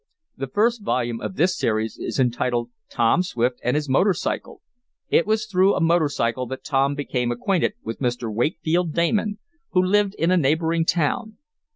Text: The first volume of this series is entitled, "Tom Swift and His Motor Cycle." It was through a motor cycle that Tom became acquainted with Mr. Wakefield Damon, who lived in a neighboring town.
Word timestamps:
The 0.35 0.47
first 0.47 0.81
volume 0.81 1.21
of 1.21 1.35
this 1.35 1.55
series 1.55 1.99
is 1.99 2.19
entitled, 2.19 2.71
"Tom 2.89 3.21
Swift 3.21 3.59
and 3.63 3.75
His 3.75 3.87
Motor 3.87 4.13
Cycle." 4.15 4.63
It 5.09 5.27
was 5.27 5.45
through 5.45 5.75
a 5.75 5.79
motor 5.79 6.09
cycle 6.09 6.47
that 6.47 6.63
Tom 6.63 6.95
became 6.95 7.31
acquainted 7.31 7.75
with 7.83 7.99
Mr. 7.99 8.33
Wakefield 8.33 8.95
Damon, 8.95 9.37
who 9.73 9.83
lived 9.85 10.15
in 10.15 10.31
a 10.31 10.37
neighboring 10.37 10.85
town. 10.85 11.37